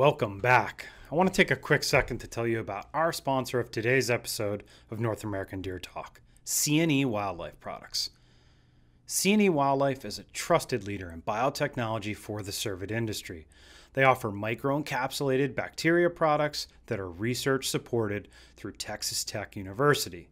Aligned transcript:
Welcome 0.00 0.38
back. 0.38 0.86
I 1.12 1.14
want 1.14 1.30
to 1.30 1.36
take 1.36 1.50
a 1.50 1.56
quick 1.56 1.84
second 1.84 2.20
to 2.20 2.26
tell 2.26 2.46
you 2.46 2.58
about 2.58 2.88
our 2.94 3.12
sponsor 3.12 3.60
of 3.60 3.70
today's 3.70 4.10
episode 4.10 4.64
of 4.90 4.98
North 4.98 5.24
American 5.24 5.60
Deer 5.60 5.78
Talk, 5.78 6.22
C&E 6.42 7.04
Wildlife 7.04 7.60
Products. 7.60 8.08
C&E 9.04 9.50
Wildlife 9.50 10.06
is 10.06 10.18
a 10.18 10.24
trusted 10.32 10.86
leader 10.86 11.10
in 11.10 11.20
biotechnology 11.20 12.16
for 12.16 12.42
the 12.42 12.50
cervid 12.50 12.90
industry. 12.90 13.46
They 13.92 14.02
offer 14.02 14.30
microencapsulated 14.30 15.54
bacteria 15.54 16.08
products 16.08 16.66
that 16.86 16.98
are 16.98 17.10
research 17.10 17.68
supported 17.68 18.28
through 18.56 18.72
Texas 18.72 19.22
Tech 19.22 19.54
University. 19.54 20.30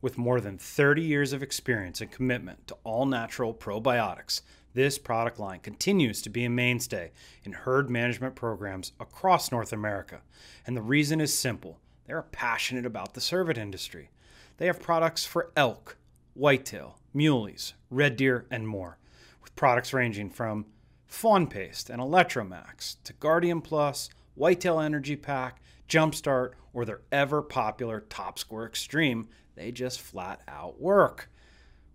With 0.00 0.16
more 0.16 0.40
than 0.40 0.58
30 0.58 1.02
years 1.02 1.32
of 1.32 1.42
experience 1.42 2.00
and 2.00 2.10
commitment 2.12 2.68
to 2.68 2.76
all 2.84 3.06
natural 3.06 3.52
probiotics, 3.52 4.42
this 4.74 4.98
product 4.98 5.38
line 5.38 5.60
continues 5.60 6.22
to 6.22 6.30
be 6.30 6.44
a 6.44 6.50
mainstay 6.50 7.12
in 7.44 7.52
herd 7.52 7.90
management 7.90 8.34
programs 8.34 8.92
across 8.98 9.52
North 9.52 9.72
America. 9.72 10.22
And 10.66 10.76
the 10.76 10.82
reason 10.82 11.20
is 11.20 11.36
simple 11.36 11.78
they 12.06 12.12
are 12.12 12.22
passionate 12.22 12.86
about 12.86 13.14
the 13.14 13.20
cervid 13.20 13.56
industry. 13.56 14.10
They 14.56 14.66
have 14.66 14.80
products 14.80 15.24
for 15.24 15.52
elk, 15.56 15.96
whitetail, 16.34 16.98
muleys, 17.14 17.74
red 17.90 18.16
deer, 18.16 18.46
and 18.50 18.66
more, 18.66 18.98
with 19.40 19.54
products 19.54 19.92
ranging 19.92 20.30
from 20.30 20.66
Fawn 21.06 21.46
Paste 21.46 21.90
and 21.90 22.00
Electromax 22.00 22.96
to 23.04 23.12
Guardian 23.12 23.60
Plus, 23.60 24.08
Whitetail 24.34 24.80
Energy 24.80 25.16
Pack, 25.16 25.60
Jumpstart, 25.88 26.52
or 26.72 26.84
their 26.84 27.02
ever 27.12 27.42
popular 27.42 28.00
Top 28.00 28.38
Score 28.38 28.66
Extreme. 28.66 29.28
They 29.54 29.72
just 29.72 30.00
flat 30.00 30.40
out 30.48 30.80
work. 30.80 31.28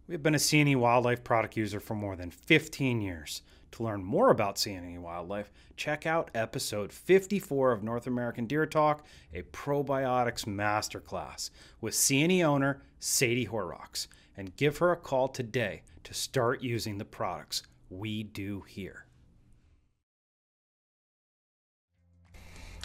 We've 0.09 0.23
been 0.23 0.35
a 0.35 0.39
C&E 0.39 0.73
Wildlife 0.73 1.25
product 1.25 1.57
user 1.57 1.81
for 1.81 1.93
more 1.93 2.15
than 2.15 2.31
15 2.31 3.01
years. 3.01 3.41
To 3.71 3.83
learn 3.83 4.05
more 4.05 4.29
about 4.29 4.57
C&E 4.57 4.97
Wildlife, 4.97 5.51
check 5.75 6.05
out 6.05 6.31
episode 6.33 6.93
54 6.93 7.73
of 7.73 7.83
North 7.83 8.07
American 8.07 8.45
Deer 8.45 8.65
Talk, 8.65 9.05
a 9.33 9.41
probiotics 9.41 10.45
masterclass 10.45 11.49
with 11.81 11.93
C&E 11.93 12.41
owner 12.41 12.81
Sadie 13.01 13.43
Horrocks, 13.43 14.07
and 14.37 14.55
give 14.55 14.77
her 14.77 14.93
a 14.93 14.95
call 14.95 15.27
today 15.27 15.81
to 16.05 16.13
start 16.13 16.61
using 16.63 16.97
the 16.97 17.03
products 17.03 17.63
we 17.89 18.23
do 18.23 18.61
here. 18.61 19.06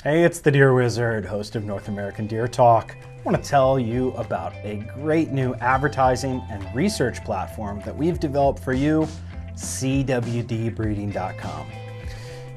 Hey, 0.03 0.25
it's 0.25 0.41
the 0.41 0.51
Deer 0.51 0.75
Wizard, 0.75 1.25
host 1.25 1.55
of 1.55 1.63
North 1.63 1.87
American 1.87 2.27
Deer 2.27 2.49
Talk. 2.49 2.97
I 3.01 3.23
want 3.23 3.41
to 3.41 3.49
tell 3.49 3.79
you 3.79 4.11
about 4.15 4.53
a 4.65 4.79
great 4.97 5.31
new 5.31 5.55
advertising 5.61 6.43
and 6.51 6.67
research 6.75 7.25
platform 7.25 7.81
that 7.85 7.97
we've 7.97 8.19
developed 8.19 8.59
for 8.59 8.73
you, 8.73 9.07
CWDbreeding.com. 9.55 11.67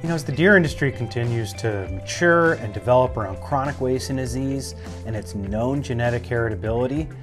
You 0.01 0.09
know, 0.09 0.15
as 0.15 0.23
the 0.23 0.31
deer 0.31 0.57
industry 0.57 0.91
continues 0.91 1.53
to 1.53 1.87
mature 1.91 2.53
and 2.53 2.73
develop 2.73 3.15
around 3.15 3.39
chronic 3.43 3.79
wasting 3.79 4.15
disease 4.15 4.73
and 5.05 5.15
its 5.15 5.35
known 5.35 5.83
genetic 5.83 6.23
heritability, 6.23 7.15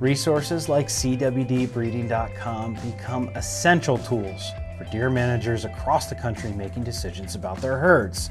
resources 0.00 0.70
like 0.70 0.86
CWDbreeding.com 0.86 2.74
become 2.90 3.28
essential 3.34 3.98
tools 3.98 4.50
for 4.78 4.84
deer 4.84 5.10
managers 5.10 5.66
across 5.66 6.06
the 6.06 6.14
country 6.14 6.52
making 6.52 6.84
decisions 6.84 7.34
about 7.34 7.58
their 7.58 7.76
herds. 7.76 8.30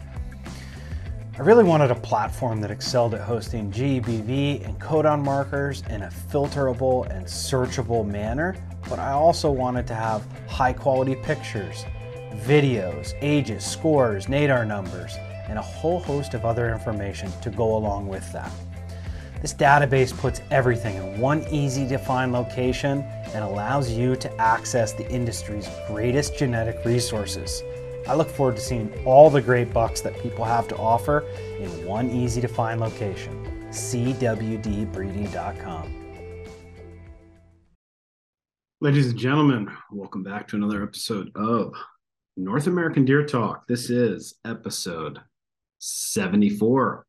I 1.37 1.41
really 1.41 1.65
wanted 1.65 1.91
a 1.91 1.95
platform 1.95 2.61
that 2.61 2.71
excelled 2.71 3.13
at 3.13 3.19
hosting 3.19 3.69
GBV 3.69 4.65
and 4.65 4.79
codon 4.79 5.21
markers 5.21 5.83
in 5.89 6.03
a 6.03 6.07
filterable 6.07 7.09
and 7.09 7.25
searchable 7.25 8.07
manner, 8.07 8.55
but 8.87 8.99
I 8.99 9.11
also 9.11 9.51
wanted 9.51 9.85
to 9.87 9.95
have 9.95 10.25
high 10.47 10.71
quality 10.71 11.15
pictures, 11.15 11.83
videos, 12.45 13.13
ages, 13.21 13.65
scores, 13.65 14.29
NADAR 14.29 14.63
numbers, 14.63 15.17
and 15.49 15.59
a 15.59 15.61
whole 15.61 15.99
host 15.99 16.35
of 16.35 16.45
other 16.45 16.71
information 16.71 17.29
to 17.41 17.49
go 17.49 17.75
along 17.75 18.07
with 18.07 18.31
that. 18.31 18.51
This 19.41 19.53
database 19.53 20.17
puts 20.17 20.39
everything 20.51 20.95
in 20.95 21.19
one 21.19 21.45
easy 21.51 21.85
to 21.89 21.97
find 21.97 22.31
location 22.31 23.01
and 23.33 23.43
allows 23.43 23.91
you 23.91 24.15
to 24.15 24.33
access 24.37 24.93
the 24.93 25.11
industry's 25.11 25.67
greatest 25.89 26.37
genetic 26.37 26.85
resources. 26.85 27.61
I 28.07 28.13
look 28.13 28.29
forward 28.29 28.57
to 28.57 28.61
seeing 28.61 28.93
all 29.03 29.31
the 29.31 29.41
great 29.41 29.73
bucks 29.73 30.01
that 30.01 30.21
people 30.21 30.45
have 30.45 30.67
to 30.67 30.77
offer 30.77 31.21
in 31.59 31.83
one 31.85 32.11
easy 32.11 32.39
to 32.41 32.47
find 32.47 32.79
location 32.79 33.41
cwdbreeding.com. 33.69 36.01
Ladies 38.79 39.09
and 39.09 39.17
gentlemen, 39.17 39.75
welcome 39.91 40.21
back 40.23 40.47
to 40.49 40.55
another 40.55 40.83
episode 40.83 41.31
of 41.35 41.73
North 42.37 42.67
American 42.67 43.05
Deer 43.05 43.25
Talk. 43.25 43.65
This 43.67 43.89
is 43.89 44.35
episode 44.45 45.19
74. 45.79 47.07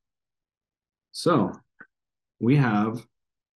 So, 1.12 1.52
we 2.40 2.56
have 2.56 3.06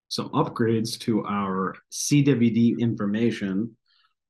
some 0.07 0.29
upgrades 0.29 0.97
to 1.01 1.23
our 1.25 1.75
CWD 1.91 2.79
information 2.79 3.77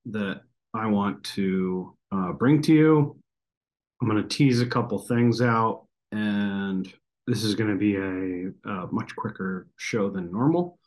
that 0.08 0.42
I 0.74 0.88
want 0.88 1.24
to 1.36 1.97
uh, 2.12 2.34
bring 2.34 2.62
to 2.64 2.74
you. 2.74 3.18
I'm 4.02 4.08
going 4.08 4.22
to 4.22 4.28
tease 4.28 4.62
a 4.62 4.66
couple 4.66 5.00
things 5.00 5.42
out, 5.42 5.86
and 6.12 6.92
this 7.26 7.44
is 7.44 7.56
going 7.56 7.72
to 7.72 7.76
be 7.76 7.96
a, 7.96 8.70
a, 8.70 8.88
much 8.92 9.16
quicker 9.16 9.68
show 9.76 10.10
than 10.10 10.32
normal. 10.32 10.80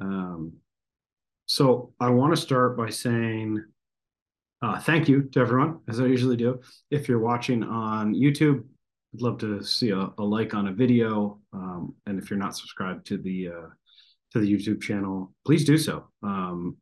Um, 0.00 0.54
so 1.46 1.92
I 2.00 2.10
want 2.10 2.34
to 2.34 2.40
start 2.40 2.76
by 2.76 2.90
saying 2.90 3.62
uh, 4.62 4.80
thank 4.80 5.08
you 5.08 5.24
to 5.32 5.40
everyone, 5.40 5.80
as 5.88 6.00
I 6.00 6.06
usually 6.06 6.36
do. 6.36 6.60
If 6.90 7.08
you're 7.08 7.18
watching 7.18 7.62
on 7.62 8.14
YouTube, 8.14 8.64
I'd 9.14 9.20
love 9.20 9.38
to 9.38 9.62
see 9.62 9.90
a, 9.90 10.10
a 10.16 10.22
like 10.22 10.54
on 10.54 10.68
a 10.68 10.72
video, 10.72 11.40
um, 11.52 11.94
and 12.06 12.18
if 12.18 12.30
you're 12.30 12.38
not 12.38 12.56
subscribed 12.56 13.06
to 13.08 13.18
the 13.18 13.48
uh, 13.48 13.68
to 14.32 14.40
the 14.40 14.52
YouTube 14.52 14.80
channel, 14.80 15.32
please 15.44 15.64
do 15.64 15.78
so. 15.78 16.08
Um, 16.22 16.76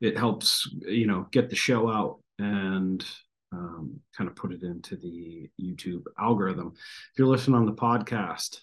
it 0.00 0.18
helps, 0.18 0.68
you 0.86 1.06
know, 1.06 1.26
get 1.30 1.48
the 1.48 1.56
show 1.56 1.88
out 1.90 2.18
and 2.38 3.04
um, 3.52 4.00
kind 4.16 4.28
of 4.28 4.36
put 4.36 4.52
it 4.52 4.62
into 4.62 4.96
the 4.96 5.48
YouTube 5.60 6.04
algorithm. 6.18 6.72
If 6.74 7.18
you're 7.18 7.28
listening 7.28 7.56
on 7.56 7.66
the 7.66 7.72
podcast, 7.72 8.58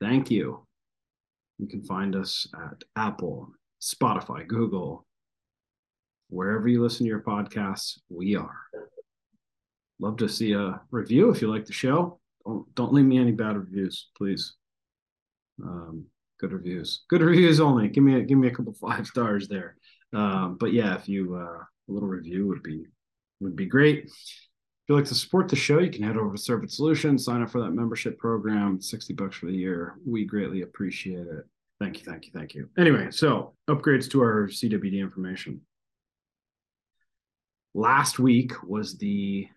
thank 0.00 0.30
you. 0.30 0.66
You 1.58 1.68
can 1.68 1.82
find 1.84 2.16
us 2.16 2.46
at 2.54 2.82
Apple, 2.96 3.52
Spotify, 3.80 4.46
Google, 4.46 5.06
wherever 6.28 6.66
you 6.66 6.82
listen 6.82 7.04
to 7.04 7.10
your 7.10 7.20
podcasts, 7.20 7.98
we 8.08 8.34
are. 8.34 8.56
Love 10.00 10.16
to 10.16 10.28
see 10.28 10.52
a 10.52 10.80
review 10.90 11.30
if 11.30 11.40
you 11.40 11.48
like 11.48 11.66
the 11.66 11.72
show. 11.72 12.18
Don't, 12.44 12.74
don't 12.74 12.92
leave 12.92 13.04
me 13.04 13.18
any 13.18 13.32
bad 13.32 13.56
reviews, 13.56 14.08
please. 14.16 14.54
Um, 15.62 16.06
good 16.40 16.52
reviews, 16.52 17.04
good 17.08 17.22
reviews 17.22 17.60
only. 17.60 17.88
Give 17.88 18.02
me 18.02 18.16
a, 18.16 18.22
give 18.22 18.38
me 18.38 18.48
a 18.48 18.50
couple 18.50 18.72
five 18.72 19.06
stars 19.06 19.46
there. 19.46 19.76
Um, 20.12 20.56
but 20.58 20.72
yeah, 20.72 20.96
if 20.96 21.08
you 21.08 21.36
uh, 21.36 21.62
a 21.62 21.92
little 21.92 22.08
review 22.08 22.48
would 22.48 22.62
be 22.62 22.86
would 23.42 23.56
be 23.56 23.66
great. 23.66 24.04
If 24.04 24.88
you'd 24.88 24.96
like 24.96 25.04
to 25.06 25.14
support 25.14 25.48
the 25.48 25.56
show, 25.56 25.78
you 25.78 25.90
can 25.90 26.02
head 26.02 26.16
over 26.16 26.34
to 26.34 26.40
Cervid 26.40 26.70
Solutions, 26.70 27.24
sign 27.24 27.42
up 27.42 27.50
for 27.50 27.60
that 27.60 27.70
membership 27.70 28.18
program, 28.18 28.80
60 28.80 29.14
bucks 29.14 29.36
for 29.36 29.46
the 29.46 29.52
year. 29.52 29.96
We 30.04 30.24
greatly 30.24 30.62
appreciate 30.62 31.26
it. 31.26 31.44
Thank 31.80 31.98
you, 31.98 32.04
thank 32.04 32.26
you, 32.26 32.32
thank 32.32 32.54
you. 32.54 32.68
Anyway, 32.78 33.08
so 33.10 33.54
upgrades 33.68 34.10
to 34.10 34.20
our 34.20 34.48
CWD 34.48 35.00
information. 35.00 35.60
Last 37.74 38.18
week 38.18 38.52
was 38.62 38.98
the 38.98 39.48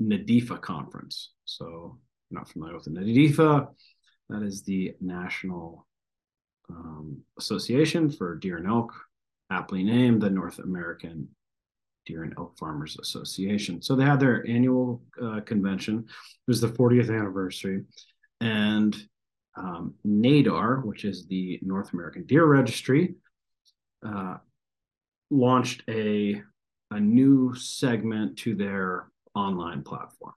NADEFA 0.00 0.60
conference. 0.60 1.32
So, 1.44 1.98
not 2.30 2.48
familiar 2.48 2.74
with 2.74 2.84
the 2.84 2.90
NADEFA, 2.90 3.68
that 4.28 4.42
is 4.42 4.62
the 4.62 4.94
National 5.00 5.86
um, 6.70 7.22
Association 7.38 8.10
for 8.10 8.36
Deer 8.36 8.58
and 8.58 8.68
Elk, 8.68 8.92
aptly 9.50 9.82
named 9.82 10.20
the 10.20 10.30
North 10.30 10.58
American 10.58 11.28
Deer 12.08 12.24
and 12.24 12.34
Elk 12.38 12.58
Farmers 12.58 12.96
Association. 13.00 13.82
So 13.82 13.94
they 13.94 14.04
had 14.04 14.18
their 14.18 14.44
annual 14.48 15.02
uh, 15.22 15.40
convention. 15.40 16.06
It 16.08 16.50
was 16.50 16.60
the 16.60 16.68
40th 16.68 17.10
anniversary. 17.10 17.84
And 18.40 18.96
um, 19.56 19.94
NADAR, 20.04 20.84
which 20.84 21.04
is 21.04 21.26
the 21.26 21.58
North 21.62 21.92
American 21.92 22.24
Deer 22.24 22.46
Registry, 22.46 23.14
uh, 24.04 24.38
launched 25.30 25.82
a, 25.88 26.42
a 26.90 26.98
new 26.98 27.54
segment 27.54 28.38
to 28.38 28.54
their 28.54 29.08
online 29.34 29.82
platform. 29.82 30.34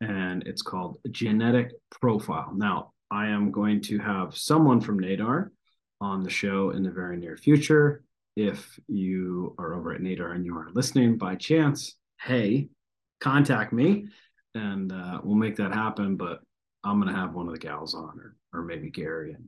And 0.00 0.46
it's 0.46 0.62
called 0.62 0.98
Genetic 1.10 1.72
Profile. 1.90 2.52
Now, 2.54 2.92
I 3.10 3.28
am 3.28 3.52
going 3.52 3.80
to 3.82 3.98
have 3.98 4.36
someone 4.36 4.80
from 4.80 4.98
NADAR 5.00 5.52
on 6.00 6.22
the 6.22 6.30
show 6.30 6.70
in 6.70 6.82
the 6.82 6.90
very 6.90 7.16
near 7.16 7.36
future 7.36 8.02
if 8.38 8.78
you 8.86 9.54
are 9.58 9.74
over 9.74 9.92
at 9.92 10.00
Nader 10.00 10.34
and 10.34 10.44
you 10.44 10.56
are 10.56 10.68
listening 10.72 11.18
by 11.18 11.34
chance, 11.34 11.96
hey, 12.20 12.68
contact 13.20 13.72
me 13.72 14.06
and 14.54 14.92
uh, 14.92 15.20
we'll 15.24 15.34
make 15.34 15.56
that 15.56 15.72
happen. 15.72 16.16
But 16.16 16.40
I'm 16.84 17.00
going 17.00 17.12
to 17.12 17.20
have 17.20 17.34
one 17.34 17.48
of 17.48 17.52
the 17.52 17.58
gals 17.58 17.94
on 17.94 18.20
or, 18.20 18.36
or 18.52 18.62
maybe 18.62 18.90
Gary 18.90 19.32
and 19.32 19.46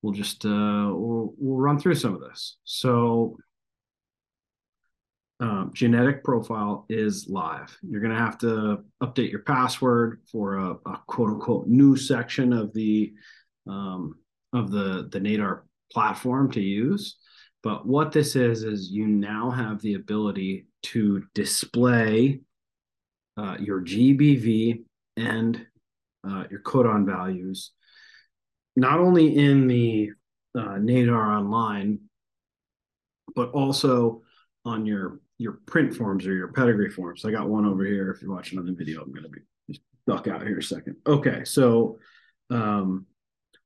we'll 0.00 0.14
just, 0.14 0.46
uh, 0.46 0.88
we'll, 0.92 1.34
we'll 1.36 1.58
run 1.58 1.78
through 1.78 1.96
some 1.96 2.14
of 2.14 2.20
this. 2.20 2.56
So 2.64 3.36
um, 5.38 5.72
genetic 5.74 6.24
profile 6.24 6.86
is 6.88 7.26
live. 7.28 7.76
You're 7.82 8.00
going 8.00 8.14
to 8.14 8.18
have 8.18 8.38
to 8.38 8.78
update 9.02 9.30
your 9.30 9.42
password 9.42 10.22
for 10.32 10.56
a, 10.56 10.70
a 10.70 11.00
quote 11.06 11.30
unquote 11.30 11.66
new 11.66 11.96
section 11.96 12.54
of 12.54 12.72
the 12.72 13.12
um, 13.68 14.14
of 14.54 14.70
the 14.70 15.08
the 15.12 15.20
NADAR 15.20 15.64
platform 15.92 16.50
to 16.52 16.62
use. 16.62 17.18
But 17.66 17.84
what 17.84 18.12
this 18.12 18.36
is 18.36 18.62
is 18.62 18.92
you 18.92 19.08
now 19.08 19.50
have 19.50 19.80
the 19.80 19.94
ability 19.94 20.68
to 20.84 21.24
display 21.34 22.42
uh, 23.36 23.56
your 23.58 23.80
GBV 23.80 24.84
and 25.16 25.66
uh, 26.22 26.44
your 26.48 26.60
codon 26.60 27.04
values, 27.04 27.72
not 28.76 29.00
only 29.00 29.36
in 29.36 29.66
the 29.66 30.12
uh, 30.56 30.78
NADAR 30.78 31.38
online, 31.38 32.02
but 33.34 33.50
also 33.50 34.22
on 34.64 34.86
your 34.86 35.18
your 35.38 35.58
print 35.66 35.92
forms 35.92 36.24
or 36.24 36.34
your 36.34 36.52
pedigree 36.52 36.90
forms. 36.90 37.24
I 37.24 37.32
got 37.32 37.48
one 37.48 37.66
over 37.66 37.84
here. 37.84 38.12
If 38.12 38.22
you're 38.22 38.32
watching 38.32 38.60
on 38.60 38.66
the 38.66 38.74
video, 38.74 39.02
I'm 39.02 39.10
going 39.10 39.24
to 39.24 39.28
be 39.28 39.80
duck 40.06 40.28
out 40.28 40.46
here 40.46 40.58
a 40.58 40.62
second. 40.62 40.98
Okay, 41.04 41.42
so 41.42 41.98
um, 42.48 43.06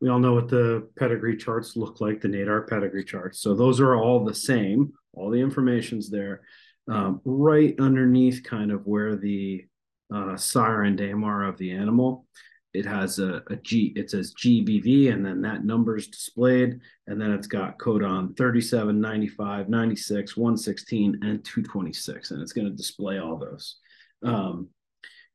we 0.00 0.08
all 0.08 0.19
know 0.19 0.35
what 0.35 0.49
the 0.49 0.88
pedigree 0.99 1.37
charts 1.37 1.76
look 1.76 2.00
like, 2.00 2.20
the 2.20 2.29
NADAR 2.29 2.67
pedigree 2.69 3.05
charts. 3.05 3.41
So 3.41 3.55
those 3.55 3.81
are 3.81 3.97
all 3.97 4.25
the 4.25 4.35
same. 4.35 4.93
All 5.12 5.31
the 5.31 5.41
information's 5.41 6.11
there. 6.11 6.43
Um, 6.88 7.20
right 7.25 7.75
underneath 7.79 8.43
kind 8.43 8.73
of 8.73 8.87
where 8.87 9.17
the 9.17 9.67
uh, 10.12 10.37
sire 10.37 10.82
and 10.82 10.97
dam 10.97 11.23
are 11.23 11.44
of 11.44 11.58
the 11.58 11.73
animal 11.73 12.26
it 12.73 12.87
has 12.87 13.19
a, 13.19 13.43
a 13.50 13.56
G, 13.56 13.93
it 13.97 14.11
says 14.11 14.35
GBV, 14.35 15.12
and 15.12 15.26
then 15.26 15.41
that 15.43 15.64
number 15.64 15.97
is 15.97 16.06
displayed. 16.06 16.81
And 17.08 17.20
then 17.20 17.32
it's 17.32 17.49
got 17.49 17.79
codon 17.79 18.37
37, 18.37 19.00
95, 19.00 19.69
96, 19.69 20.37
116, 20.37 21.19
and 21.23 21.44
226. 21.44 22.31
And 22.31 22.41
it's 22.41 22.52
going 22.52 22.69
to 22.69 22.76
display 22.76 23.19
all 23.19 23.37
those. 23.37 23.76
Um, 24.23 24.69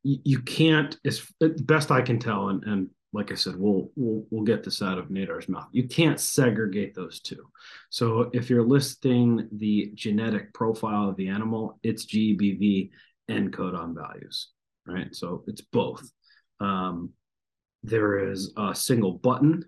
you, 0.03 0.19
you, 0.23 0.41
can't, 0.41 0.97
as 1.03 1.25
best 1.39 1.91
I 1.91 2.01
can 2.01 2.19
tell, 2.19 2.50
and, 2.50 2.63
and 2.63 2.89
like 3.15 3.31
I 3.31 3.35
said, 3.35 3.56
we'll, 3.56 3.89
we'll, 3.95 4.25
we'll 4.29 4.44
get 4.44 4.62
this 4.62 4.81
out 4.81 4.97
of 4.97 5.07
Nadar's 5.07 5.47
mouth. 5.47 5.69
You 5.71 5.88
can't 5.88 6.19
segregate 6.19 6.94
those 6.94 7.21
two. 7.21 7.47
So 7.89 8.29
if 8.33 8.50
you're 8.50 8.67
listing 8.67 9.47
the 9.53 9.91
genetic 9.95 10.53
profile 10.53 11.07
of 11.07 11.15
the 11.15 11.29
animal, 11.29 11.79
it's 11.81 12.06
GBV 12.06 12.89
and 13.29 13.53
codon 13.53 13.95
values, 13.95 14.50
right? 14.85 15.15
So 15.15 15.45
it's 15.47 15.62
both. 15.62 16.03
Um, 16.59 17.12
there 17.83 18.29
is 18.29 18.51
a 18.57 18.75
single 18.75 19.13
button, 19.13 19.63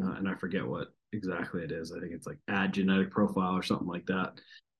uh, 0.00 0.12
and 0.12 0.28
I 0.28 0.36
forget 0.36 0.64
what 0.64 0.88
exactly 1.12 1.64
it 1.64 1.72
is. 1.72 1.90
I 1.92 1.98
think 1.98 2.12
it's 2.12 2.26
like 2.26 2.38
add 2.48 2.72
genetic 2.72 3.10
profile 3.10 3.56
or 3.56 3.64
something 3.64 3.88
like 3.88 4.06
that. 4.06 4.34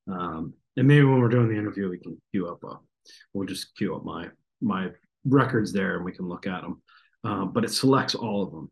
Um, 0.08 0.54
and 0.76 0.86
maybe 0.86 1.04
when 1.04 1.20
we're 1.20 1.28
doing 1.28 1.48
the 1.48 1.58
interview, 1.58 1.90
we 1.90 1.98
can 1.98 2.20
queue 2.30 2.46
up. 2.48 2.62
A, 2.62 2.78
we'll 3.32 3.48
just 3.48 3.74
queue 3.76 3.96
up 3.96 4.04
my 4.04 4.28
my 4.60 4.90
records 5.24 5.72
there, 5.72 5.96
and 5.96 6.04
we 6.04 6.12
can 6.12 6.28
look 6.28 6.46
at 6.46 6.62
them. 6.62 6.82
Uh, 7.24 7.44
but 7.44 7.64
it 7.64 7.72
selects 7.72 8.14
all 8.14 8.42
of 8.42 8.50
them, 8.50 8.70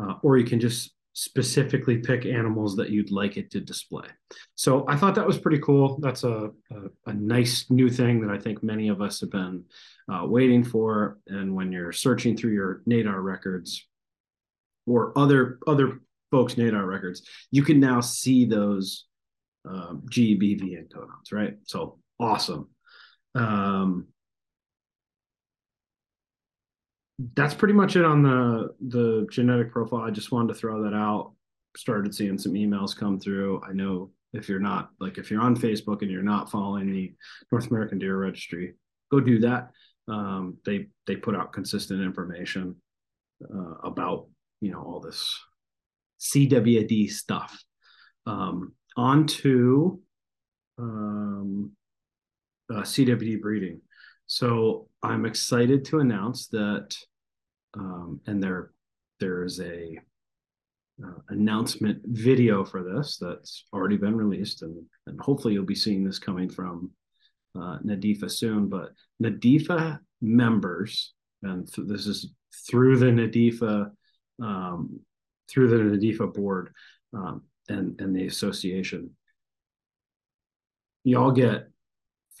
uh, 0.00 0.14
or 0.22 0.36
you 0.36 0.44
can 0.44 0.60
just 0.60 0.94
specifically 1.14 1.98
pick 1.98 2.26
animals 2.26 2.74
that 2.74 2.90
you'd 2.90 3.12
like 3.12 3.36
it 3.36 3.50
to 3.52 3.60
display. 3.60 4.06
So 4.56 4.84
I 4.88 4.96
thought 4.96 5.14
that 5.14 5.26
was 5.26 5.38
pretty 5.38 5.60
cool. 5.60 5.98
That's 6.00 6.24
a, 6.24 6.50
a, 6.72 6.76
a 7.06 7.14
nice 7.14 7.70
new 7.70 7.88
thing 7.88 8.20
that 8.20 8.34
I 8.34 8.38
think 8.38 8.64
many 8.64 8.88
of 8.88 9.00
us 9.00 9.20
have 9.20 9.30
been 9.30 9.64
uh, 10.12 10.26
waiting 10.26 10.64
for. 10.64 11.18
And 11.28 11.54
when 11.54 11.70
you're 11.70 11.92
searching 11.92 12.36
through 12.36 12.52
your 12.52 12.82
NADAR 12.86 13.20
records 13.22 13.86
or 14.86 15.16
other 15.16 15.60
other 15.68 16.00
folks' 16.32 16.56
NADAR 16.56 16.84
records, 16.84 17.22
you 17.52 17.62
can 17.62 17.78
now 17.78 18.00
see 18.00 18.44
those 18.44 19.06
um, 19.68 20.02
GBV 20.10 20.76
and 20.76 20.90
codons, 20.90 21.32
right? 21.32 21.54
So 21.64 21.98
awesome. 22.18 22.68
Um, 23.36 24.08
that's 27.18 27.54
pretty 27.54 27.74
much 27.74 27.96
it 27.96 28.04
on 28.04 28.22
the 28.22 28.74
the 28.88 29.26
genetic 29.30 29.70
profile. 29.70 30.02
I 30.02 30.10
just 30.10 30.32
wanted 30.32 30.52
to 30.52 30.58
throw 30.58 30.82
that 30.82 30.94
out. 30.94 31.32
Started 31.76 32.14
seeing 32.14 32.38
some 32.38 32.54
emails 32.54 32.96
come 32.96 33.18
through. 33.18 33.62
I 33.68 33.72
know 33.72 34.10
if 34.32 34.48
you're 34.48 34.60
not 34.60 34.90
like 35.00 35.18
if 35.18 35.30
you're 35.30 35.42
on 35.42 35.56
Facebook 35.56 36.02
and 36.02 36.10
you're 36.10 36.22
not 36.22 36.50
following 36.50 36.92
the 36.92 37.14
North 37.52 37.70
American 37.70 37.98
Deer 37.98 38.16
Registry, 38.16 38.74
go 39.10 39.20
do 39.20 39.38
that. 39.40 39.70
Um, 40.08 40.58
they 40.64 40.88
they 41.06 41.16
put 41.16 41.36
out 41.36 41.52
consistent 41.52 42.02
information 42.02 42.76
uh, 43.42 43.74
about 43.84 44.26
you 44.60 44.72
know 44.72 44.82
all 44.82 45.00
this 45.00 45.38
CWD 46.20 47.10
stuff. 47.10 47.62
Um, 48.26 48.72
on 48.96 49.26
to 49.26 50.00
um, 50.78 51.72
uh, 52.70 52.82
CWD 52.82 53.40
breeding. 53.40 53.80
So 54.26 54.88
I'm 55.04 55.26
excited 55.26 55.84
to 55.86 56.00
announce 56.00 56.46
that, 56.48 56.96
um, 57.74 58.20
and 58.26 58.42
there 58.42 58.72
there 59.20 59.44
is 59.44 59.60
a 59.60 59.98
uh, 61.04 61.18
announcement 61.28 62.00
video 62.06 62.64
for 62.64 62.82
this 62.82 63.18
that's 63.20 63.64
already 63.72 63.98
been 63.98 64.16
released, 64.16 64.62
and 64.62 64.82
and 65.06 65.20
hopefully 65.20 65.54
you'll 65.54 65.64
be 65.64 65.74
seeing 65.74 66.04
this 66.04 66.18
coming 66.18 66.48
from 66.48 66.90
uh, 67.54 67.78
NADEFA 67.84 68.30
soon. 68.30 68.68
But 68.68 68.92
NADEFA 69.22 69.98
members, 70.22 71.12
and 71.42 71.70
th- 71.70 71.86
this 71.86 72.06
is 72.06 72.32
through 72.70 72.96
the 72.96 73.06
NADEFA 73.06 73.90
um, 74.42 75.00
through 75.50 75.68
the 75.68 75.96
NADEFA 75.96 76.32
board 76.32 76.72
um, 77.14 77.42
and 77.68 78.00
and 78.00 78.16
the 78.16 78.26
association, 78.26 79.10
y'all 81.04 81.30
get 81.30 81.68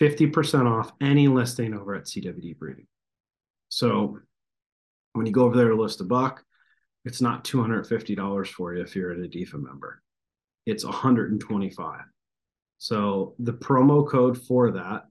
50% 0.00 0.70
off 0.70 0.92
any 1.00 1.28
listing 1.28 1.74
over 1.74 1.94
at 1.94 2.04
CWD 2.04 2.58
Breeding. 2.58 2.86
So 3.68 4.18
when 5.12 5.26
you 5.26 5.32
go 5.32 5.44
over 5.44 5.56
there 5.56 5.68
to 5.68 5.80
list 5.80 6.00
a 6.00 6.04
buck, 6.04 6.42
it's 7.04 7.20
not 7.20 7.44
$250 7.44 8.48
for 8.48 8.74
you 8.74 8.82
if 8.82 8.96
you're 8.96 9.12
a 9.12 9.16
NADEFA 9.16 9.62
member. 9.62 10.02
It's 10.66 10.84
125. 10.84 12.00
So 12.78 13.34
the 13.38 13.52
promo 13.52 14.08
code 14.08 14.40
for 14.42 14.72
that 14.72 15.04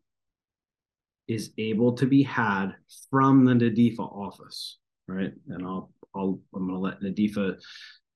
is 1.27 1.51
able 1.57 1.93
to 1.93 2.05
be 2.05 2.23
had 2.23 2.75
from 3.09 3.45
the 3.45 3.53
NADEFA 3.53 3.99
office, 3.99 4.77
right? 5.07 5.31
And 5.49 5.65
I'll 5.65 5.91
I'll 6.15 6.39
I'm 6.53 6.67
gonna 6.67 6.79
let 6.79 7.01
NADEFA 7.01 7.59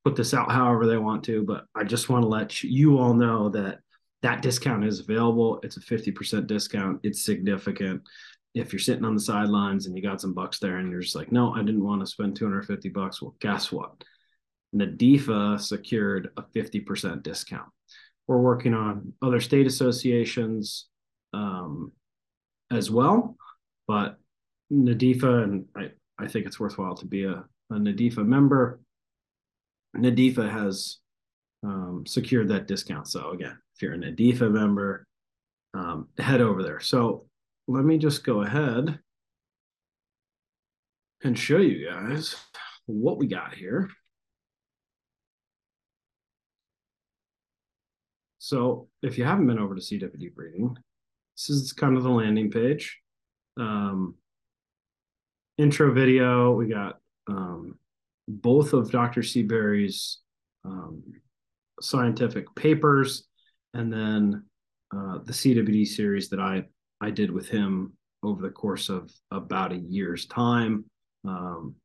put 0.04 0.16
this 0.16 0.34
out 0.34 0.52
however 0.52 0.86
they 0.86 0.98
want 0.98 1.24
to, 1.26 1.44
but 1.44 1.66
I 1.76 1.84
just 1.84 2.10
want 2.10 2.24
to 2.24 2.28
let 2.28 2.64
you 2.64 2.98
all 2.98 3.14
know 3.14 3.50
that 3.50 3.80
that 4.24 4.42
discount 4.42 4.84
is 4.84 5.00
available. 5.00 5.60
It's 5.64 5.78
a 5.78 5.82
50% 5.82 6.48
discount. 6.48 7.00
It's 7.04 7.24
significant. 7.24 8.02
If 8.56 8.74
you're 8.74 8.80
sitting 8.80 9.06
on 9.06 9.14
the 9.14 9.22
sidelines 9.22 9.86
and 9.86 9.96
you 9.96 10.02
got 10.02 10.22
some 10.22 10.34
bucks 10.34 10.60
there 10.60 10.78
and 10.78 10.90
you're 10.90 11.02
just 11.02 11.16
like, 11.16 11.32
no, 11.32 11.54
I 11.54 11.62
didn't 11.62 11.84
want 11.84 12.02
to 12.02 12.08
spend 12.08 12.36
250 12.36 12.90
bucks. 12.90 13.22
Well, 13.22 13.36
guess 13.40 13.72
what? 13.72 14.04
NADEFA 14.76 15.60
secured 15.60 16.32
a 16.38 16.42
50% 16.42 17.24
discount. 17.24 17.70
We're 18.28 18.42
working 18.42 18.74
on 18.74 19.14
other 19.22 19.40
state 19.40 19.68
associations 19.68 20.88
um, 21.34 21.92
as 22.72 22.90
well, 22.90 23.38
but 23.88 24.18
NADEFA, 24.72 25.44
and 25.44 25.66
I, 25.76 25.92
I 26.20 26.28
think 26.28 26.46
it's 26.46 26.60
worthwhile 26.60 26.96
to 26.96 27.06
be 27.06 27.24
a, 27.24 27.46
a 27.70 27.74
NADEFA 27.74 28.26
member. 28.26 28.82
NADEFA 29.96 30.52
has 30.52 30.98
um, 31.64 32.04
secured 32.06 32.50
that 32.50 32.68
discount. 32.68 33.08
So 33.08 33.32
again, 33.32 33.58
if 33.76 33.82
you're 33.82 33.94
a 33.94 33.98
NADEFA 33.98 34.52
member, 34.52 35.06
um, 35.74 36.08
head 36.18 36.42
over 36.42 36.64
there. 36.64 36.80
So 36.80 37.28
let 37.68 37.84
me 37.84 37.98
just 37.98 38.24
go 38.24 38.42
ahead 38.42 39.00
and 41.24 41.38
show 41.38 41.58
you 41.58 41.90
guys 41.90 42.36
what 42.86 43.18
we 43.18 43.28
got 43.28 43.54
here. 43.54 43.90
So 48.40 48.88
if 49.02 49.18
you 49.18 49.26
haven't 49.26 49.48
been 49.48 49.60
over 49.60 49.76
to 49.76 49.82
CWD 49.82 50.34
Breeding, 50.34 50.78
this 51.36 51.50
is 51.50 51.74
kind 51.74 51.98
of 51.98 52.04
the 52.04 52.10
landing 52.10 52.50
page. 52.50 52.98
Um, 53.60 54.16
intro 55.58 55.94
video, 55.94 56.54
we 56.54 56.70
got 56.70 57.00
um, 57.28 57.78
both 58.28 58.74
of 58.74 58.90
Dr. 58.90 59.22
Seabury's 59.22 60.20
um, 60.64 61.04
scientific 61.82 62.54
papers 62.56 63.28
and 63.74 63.92
then 63.92 64.44
uh, 64.96 65.20
the 65.24 65.34
CWD 65.34 65.88
series 65.88 66.30
that 66.30 66.40
I 66.40 66.64
I 67.00 67.12
did 67.12 67.30
with 67.32 67.48
him 67.48 67.94
over 68.24 68.42
the 68.42 68.50
course 68.50 68.90
of 68.90 69.12
about 69.32 69.72
a 69.72 69.78
year's 69.78 70.26
time. 70.26 70.86
Um, 71.26 71.76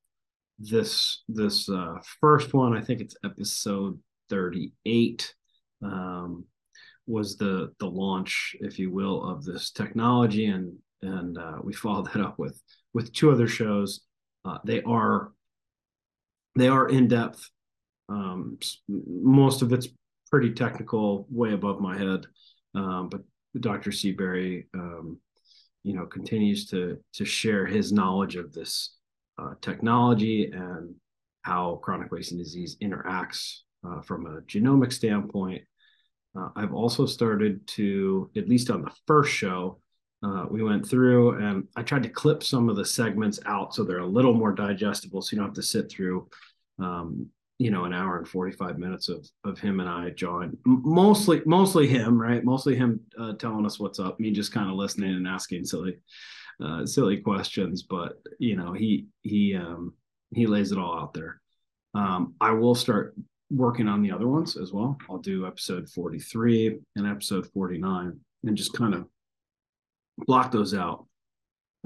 this 0.59 1.23
this 1.29 1.69
uh, 1.69 1.97
first 2.21 2.55
one, 2.55 2.77
I 2.77 2.81
think 2.81 3.01
it's 3.01 3.17
episode 3.25 3.99
38, 4.31 5.35
um, 5.83 6.45
was 7.07 7.37
the 7.37 7.73
the 7.79 7.87
launch, 7.87 8.57
if 8.61 8.79
you 8.79 8.91
will, 8.91 9.29
of 9.29 9.45
this 9.45 9.71
technology, 9.71 10.47
and 10.47 10.75
and 11.03 11.37
uh, 11.37 11.59
we 11.63 11.73
followed 11.73 12.07
that 12.13 12.23
up 12.23 12.39
with 12.39 12.61
with 12.95 13.13
two 13.13 13.31
other 13.31 13.49
shows. 13.49 14.03
Uh, 14.45 14.59
they 14.65 14.83
are 14.83 15.33
they 16.57 16.69
are 16.69 16.89
in 16.89 17.09
depth. 17.09 17.51
Um, 18.09 18.59
most 18.89 19.63
of 19.63 19.73
it's 19.73 19.89
pretty 20.31 20.53
technical, 20.53 21.27
way 21.31 21.53
above 21.53 21.81
my 21.81 21.97
head. 21.97 22.27
Um, 22.75 23.09
but 23.11 23.23
Dr. 23.61 23.93
Seabury, 23.93 24.67
um, 24.75 25.19
you 25.83 25.95
know, 25.95 26.07
continues 26.07 26.67
to 26.71 26.99
to 27.15 27.25
share 27.25 27.67
his 27.67 27.93
knowledge 27.93 28.37
of 28.37 28.53
this 28.53 28.97
uh, 29.39 29.55
technology 29.61 30.51
and 30.53 30.95
how 31.43 31.81
chronic 31.83 32.13
wasting 32.13 32.39
disease 32.39 32.77
interacts 32.83 33.59
uh, 33.87 34.01
from 34.01 34.27
a 34.27 34.41
genomic 34.43 34.93
standpoint. 34.93 35.63
Uh, 36.39 36.49
I've 36.57 36.73
also 36.73 37.05
started 37.05 37.67
to, 37.69 38.31
at 38.37 38.49
least 38.49 38.71
on 38.71 38.83
the 38.83 38.93
first 39.07 39.33
show, 39.33 39.81
uh, 40.23 40.47
we 40.49 40.63
went 40.63 40.89
through 40.89 41.45
and 41.45 41.67
I 41.77 41.83
tried 41.83 42.05
to 42.05 42.09
clip 42.09 42.43
some 42.45 42.69
of 42.69 42.77
the 42.77 42.85
segments 42.85 43.41
out 43.45 43.75
so 43.75 43.83
they're 43.83 43.99
a 43.99 44.07
little 44.07 44.35
more 44.35 44.53
digestible, 44.53 45.21
so 45.21 45.35
you 45.35 45.39
don't 45.39 45.49
have 45.49 45.55
to 45.57 45.63
sit 45.63 45.91
through, 45.91 46.29
um, 46.79 47.27
you 47.63 47.71
know, 47.71 47.85
an 47.85 47.93
hour 47.93 48.19
and 48.19 48.27
forty 48.27 48.51
five 48.51 48.77
minutes 48.77 49.09
of 49.09 49.25
of 49.45 49.61
him 49.61 49.79
and 49.79 49.89
I, 49.89 50.11
John. 50.11 50.57
Mostly, 50.65 51.43
mostly 51.47 51.87
him, 51.87 52.21
right? 52.21 52.45
Mostly 52.45 52.75
him 52.75 52.99
uh, 53.17 53.35
telling 53.35 53.65
us 53.65 53.79
what's 53.79 54.01
up. 54.01 54.19
Me 54.19 54.33
just 54.33 54.53
kind 54.53 54.69
of 54.69 54.75
listening 54.75 55.15
and 55.15 55.29
asking 55.29 55.65
silly, 55.65 55.99
uh, 56.61 56.85
silly 56.85 57.19
questions. 57.19 57.85
But 57.85 58.21
you 58.41 58.57
know, 58.57 58.73
he 58.73 59.07
he 59.23 59.55
um, 59.55 59.95
he 60.35 60.49
lays 60.49 60.73
it 60.73 60.79
all 60.79 60.99
out 60.99 61.15
there. 61.15 61.41
Um, 61.95 62.35
I 62.41 62.51
will 62.51 62.75
start 62.75 63.15
working 63.49 63.87
on 63.87 64.03
the 64.03 64.11
other 64.11 64.27
ones 64.27 64.57
as 64.57 64.73
well. 64.73 64.99
I'll 65.09 65.19
do 65.19 65.47
episode 65.47 65.89
43 65.89 66.81
and 66.97 67.07
episode 67.07 67.47
49 67.53 68.19
and 68.43 68.57
just 68.57 68.73
kind 68.73 68.95
of 68.95 69.07
block 70.27 70.51
those 70.51 70.75
out 70.75 71.07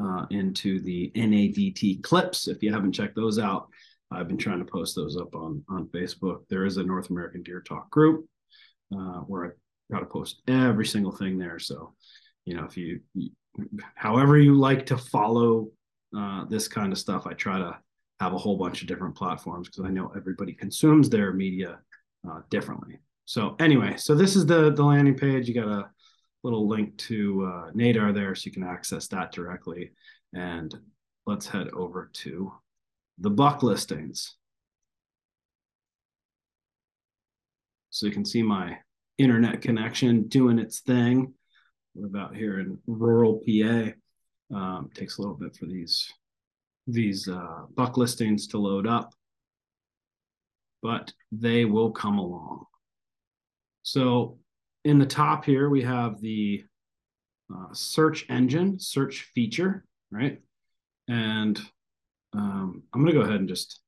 uh, 0.01 0.25
into 0.31 0.81
the 0.81 1.13
NADT 1.15 2.03
clips. 2.03 2.49
If 2.49 2.63
you 2.63 2.73
haven't 2.73 2.93
checked 2.93 3.17
those 3.17 3.39
out, 3.39 3.69
I've 4.11 4.29
been 4.29 4.39
trying 4.39 4.61
to 4.61 4.71
post 4.71 4.95
those 4.95 5.17
up 5.17 5.35
on, 5.35 5.63
on 5.69 5.89
Facebook. 5.89 6.43
There 6.49 6.65
is 6.65 6.77
a 6.77 6.85
North 6.85 7.11
American 7.11 7.43
Deer 7.43 7.61
Talk 7.61 7.91
group 7.91 8.27
uh, 8.95 9.21
where 9.21 9.47
I 9.47 9.49
got 9.93 10.01
to 10.01 10.07
post 10.07 10.43
every 10.49 10.87
single 10.87 11.13
thing 11.13 11.39
there. 11.39 11.59
So, 11.59 11.95
you 12.45 12.55
know, 12.57 12.65
if 12.65 12.77
you, 12.77 13.01
however 13.95 14.39
you 14.39 14.55
like 14.55 14.87
to 14.87 14.97
follow 14.97 15.69
uh, 16.17 16.45
this 16.47 16.69
kind 16.69 16.93
of 16.93 16.99
stuff, 16.99 17.27
I 17.27 17.33
try 17.33 17.59
to 17.59 17.79
have 18.21 18.33
a 18.33 18.39
whole 18.39 18.57
bunch 18.57 18.81
of 18.81 18.89
different 18.89 19.17
platforms 19.17 19.69
because 19.69 19.85
I 19.85 19.91
know 19.91 20.13
everybody 20.17 20.53
consumes 20.53 21.11
their 21.11 21.33
media 21.33 21.81
uh, 22.29 22.41
differently. 22.51 22.99
So 23.25 23.57
anyway, 23.59 23.97
so 23.97 24.15
this 24.15 24.37
is 24.37 24.47
the 24.47 24.73
the 24.73 24.85
landing 24.85 25.17
page. 25.17 25.49
You 25.49 25.55
got 25.55 25.69
a 25.69 25.91
little 26.45 26.69
link 26.69 26.97
to 26.99 27.45
uh, 27.45 27.71
NADAR 27.73 28.13
there, 28.15 28.35
so 28.35 28.47
you 28.47 28.53
can 28.53 28.63
access 28.63 29.09
that 29.09 29.33
directly. 29.33 29.93
And 30.33 30.75
let's 31.27 31.49
head 31.49 31.69
over 31.71 32.11
to 32.15 32.53
the 33.19 33.31
buck 33.31 33.63
listings. 33.63 34.37
So 37.91 38.07
you 38.07 38.13
can 38.13 38.25
see 38.25 38.43
my 38.43 38.79
internet 39.19 39.63
connection 39.63 40.29
doing 40.29 40.59
its 40.59 40.81
thing. 40.81 41.33
We're 41.95 42.07
about 42.07 42.37
here 42.37 42.61
in 42.61 42.79
rural 42.87 43.41
PA. 43.47 43.93
Um, 44.55 44.91
takes 44.95 45.19
a 45.19 45.23
little 45.23 45.37
bit 45.37 45.57
for 45.57 45.67
these 45.67 46.13
these 46.87 47.29
uh, 47.29 47.63
buck 47.75 47.97
listings 47.97 48.47
to 48.49 48.59
load 48.59 48.87
up, 48.87 49.13
but 50.83 51.13
they 51.33 51.65
will 51.65 51.91
come 51.91 52.19
along. 52.19 52.67
So 53.83 54.39
in 54.85 54.99
the 54.99 55.07
top 55.07 55.45
here, 55.45 55.69
we 55.69 55.83
have 55.83 56.21
the 56.21 56.65
uh, 57.53 57.73
search 57.73 58.27
engine, 58.29 58.79
search 58.79 59.31
feature, 59.35 59.85
right? 60.11 60.41
And 61.09 61.61
um, 62.37 62.83
I'm 62.93 63.03
going 63.03 63.13
to 63.13 63.19
go 63.19 63.25
ahead 63.25 63.41
and 63.41 63.49
just 63.49 63.81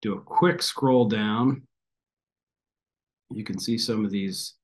do 0.00 0.14
a 0.14 0.20
quick 0.20 0.62
scroll 0.62 1.06
down. 1.06 1.62
You 3.30 3.44
can 3.44 3.58
see 3.58 3.78
some 3.78 4.04
of 4.04 4.10
these, 4.10 4.54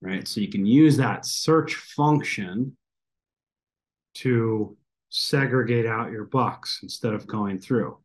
right? 0.00 0.26
So 0.26 0.40
you 0.40 0.48
can 0.48 0.66
use 0.66 0.96
that 0.96 1.26
search 1.26 1.74
function 1.74 2.76
to 4.14 4.76
segregate 5.10 5.86
out 5.86 6.10
your 6.10 6.24
bucks 6.24 6.80
instead 6.82 7.14
of 7.14 7.26
going 7.26 7.58
through 7.58 7.98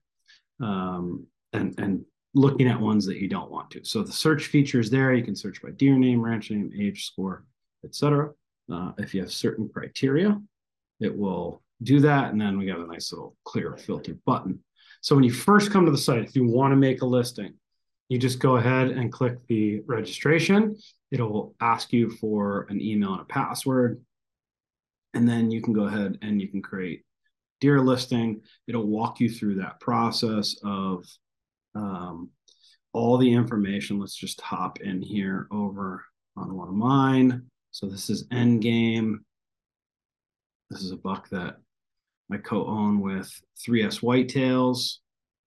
um, 0.62 1.26
and, 1.52 1.78
and 1.80 2.06
looking 2.34 2.68
at 2.68 2.80
ones 2.80 3.06
that 3.06 3.18
you 3.18 3.28
don't 3.28 3.52
want 3.52 3.72
to. 3.72 3.84
So 3.84 4.04
the 4.04 4.12
search 4.12 4.48
feature 4.48 4.80
is 4.80 4.90
there. 4.90 5.14
You 5.14 5.24
can 5.24 5.36
search 5.36 5.62
by 5.62 5.72
deer 5.72 5.98
name, 5.98 6.22
ranch 6.22 6.50
name, 6.50 6.72
age, 6.78 7.06
score, 7.06 7.46
etc. 7.84 8.32
Uh, 8.72 8.92
if 8.98 9.14
you 9.14 9.22
have 9.22 9.32
certain 9.32 9.70
criteria, 9.70 10.40
it 11.00 11.16
will 11.16 11.62
do 11.82 12.00
that. 12.02 12.32
And 12.32 12.40
then 12.40 12.58
we 12.58 12.66
got 12.66 12.80
a 12.80 12.88
nice 12.88 13.12
little 13.12 13.36
clear 13.44 13.76
filter 13.78 14.16
button. 14.26 14.60
So 15.02 15.16
when 15.16 15.24
you 15.24 15.34
first 15.34 15.72
come 15.72 15.86
to 15.86 15.92
the 15.92 15.98
site, 15.98 16.24
if 16.24 16.36
you 16.36 16.48
want 16.48 16.72
to 16.72 16.78
make 16.78 17.02
a 17.02 17.06
listing, 17.06 17.56
you 18.10 18.18
just 18.18 18.40
go 18.40 18.58
ahead 18.58 18.90
and 18.90 19.12
click 19.12 19.38
the 19.48 19.82
registration. 19.86 20.78
It'll 21.12 21.56
ask 21.60 21.92
you 21.92 22.10
for 22.10 22.68
an 22.70 22.82
email 22.82 23.14
and 23.14 23.22
a 23.22 23.26
password. 23.26 24.02
And 25.14 25.28
then 25.28 25.52
you 25.52 25.62
can 25.62 25.74
go 25.74 25.84
ahead 25.84 26.18
and 26.22 26.42
you 26.42 26.48
can 26.48 26.62
create 26.62 27.04
deer 27.60 27.82
listing. 27.82 28.42
It'll 28.68 28.88
walk 28.88 29.20
you 29.20 29.30
through 29.30 29.56
that 29.56 29.80
process 29.80 30.56
of 30.64 31.06
um, 31.76 32.30
all 32.94 33.18
the 33.18 33.32
information. 33.32 34.00
Let's 34.00 34.16
just 34.16 34.42
hop 34.42 34.80
in 34.82 35.02
here 35.02 35.48
over 35.52 36.04
on 36.36 36.56
one 36.56 36.68
of 36.68 36.74
mine. 36.74 37.44
So 37.74 37.88
this 37.88 38.12
is 38.12 38.28
Endgame. 38.28 39.16
This 40.70 40.84
is 40.84 40.92
a 40.92 40.96
buck 40.96 41.28
that 41.30 41.56
I 42.32 42.38
co-own 42.38 43.02
with 43.02 43.32
3S 43.68 44.00
Whitetails. 44.00 44.98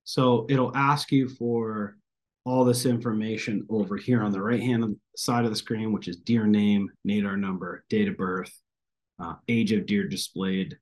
So 0.02 0.44
it'll 0.50 0.76
ask 0.76 1.12
you 1.12 1.28
for 1.28 1.96
all 2.44 2.64
this 2.64 2.84
information 2.84 3.64
over 3.70 3.96
here 3.96 4.24
on 4.24 4.32
the 4.32 4.42
right 4.42 4.60
hand 4.60 4.96
side 5.16 5.44
of 5.44 5.50
the 5.50 5.56
screen, 5.56 5.92
which 5.92 6.08
is 6.08 6.16
deer 6.16 6.48
name, 6.48 6.90
NADAR 7.04 7.36
number, 7.36 7.84
date 7.90 8.08
of 8.08 8.16
birth, 8.16 8.52
uh, 9.20 9.34
age 9.46 9.70
of 9.70 9.86
deer 9.86 10.08
displayed, 10.08 10.76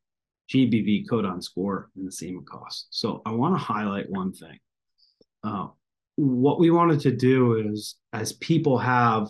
GBV 0.51 1.07
codon 1.07 1.43
score, 1.43 1.91
and 1.95 2.07
the 2.07 2.13
semen 2.13 2.47
cost. 2.47 2.87
So 2.89 3.21
I 3.27 3.33
want 3.33 3.55
to 3.55 3.63
highlight 3.63 4.09
one 4.09 4.33
thing. 4.33 4.59
Uh, 5.43 5.67
what 6.17 6.59
we 6.59 6.71
wanted 6.71 7.01
to 7.01 7.15
do 7.15 7.71
is, 7.71 7.97
as 8.15 8.33
people 8.33 8.79
have, 8.79 9.29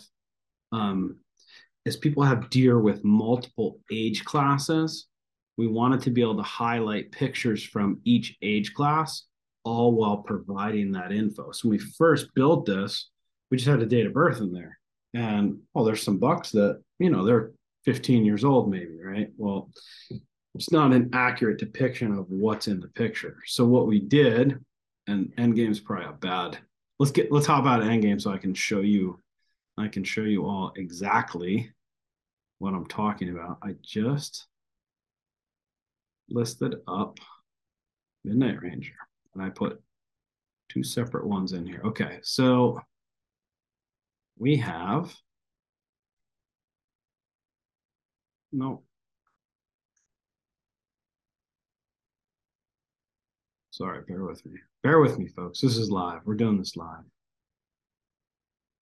um, 0.71 1.17
as 1.87 1.97
people 1.97 2.23
have 2.23 2.51
deer 2.51 2.79
with 2.79 3.05
multiple 3.05 3.79
age 3.93 4.25
classes, 4.25 5.07
we 5.57 5.67
wanted 5.67 6.01
to 6.03 6.11
be 6.11 6.23
able 6.23 6.37
to 6.37 6.43
highlight 6.43 7.13
pictures 7.13 7.63
from 7.63 8.01
each 8.05 8.37
age 8.43 8.75
class 8.75 9.25
all 9.65 9.93
while 9.93 10.19
providing 10.19 10.93
that 10.93 11.13
info. 11.13 11.53
So 11.53 11.69
when 11.69 11.79
we 11.79 11.85
first 11.85 12.35
built 12.35 12.67
this, 12.67 13.11
we 13.51 13.57
just 13.57 13.69
had 13.69 13.81
a 13.81 13.87
date 13.87 14.07
of 14.07 14.13
birth 14.13 14.41
in 14.41 14.53
there. 14.53 14.79
And 15.15 15.59
oh, 15.75 15.85
there's 15.85 16.03
some 16.03 16.19
bucks 16.19 16.51
that, 16.53 16.83
you 16.99 17.11
know, 17.11 17.25
they're 17.25 17.53
15 17.85 18.25
years 18.25 18.45
old, 18.45 18.71
maybe, 18.71 19.01
right? 19.01 19.31
Well, 19.37 19.71
it's 20.55 20.73
not 20.73 20.93
an 20.93 21.11
accurate 21.13 21.59
depiction 21.59 22.13
of 22.13 22.27
what's 22.29 22.69
in 22.69 22.81
the 22.81 22.89
picture. 22.89 23.39
So 23.47 23.65
what 23.65 23.87
we 23.87 24.01
did, 24.01 24.59
and 25.07 25.33
Endgame's 25.37 25.81
probably 25.81 26.07
a 26.07 26.13
bad. 26.13 26.59
Let's 26.99 27.13
get 27.13 27.33
let's 27.33 27.47
hop 27.47 27.67
out 27.67 27.81
of 27.81 27.89
Endgame 27.89 28.21
so 28.21 28.33
I 28.33 28.39
can 28.39 28.55
show 28.55 28.81
you, 28.81 29.21
I 29.77 29.89
can 29.89 30.05
show 30.05 30.23
you 30.23 30.47
all 30.47 30.73
exactly 30.77 31.74
what 32.59 32.75
I'm 32.75 32.87
talking 32.87 33.31
about. 33.31 33.59
I 33.63 33.75
just 33.83 34.47
listed 36.29 36.77
up 36.89 37.19
Midnight 38.25 38.63
Ranger 38.63 38.95
and 39.35 39.43
I 39.43 39.51
put 39.51 39.81
two 40.69 40.83
separate 40.83 41.27
ones 41.27 41.53
in 41.53 41.67
here. 41.67 41.83
Okay, 41.85 42.19
so 42.23 42.81
we 44.39 44.57
have 44.57 45.15
no. 48.53 48.83
Sorry, 53.71 54.03
bear 54.07 54.25
with 54.25 54.45
me. 54.47 54.59
Bear 54.83 55.01
with 55.01 55.19
me, 55.19 55.27
folks. 55.27 55.61
This 55.61 55.77
is 55.77 55.91
live. 55.91 56.21
We're 56.25 56.35
doing 56.35 56.59
this 56.59 56.77
live. 56.77 57.05